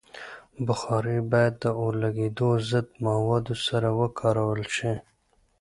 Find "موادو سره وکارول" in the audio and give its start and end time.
3.05-4.61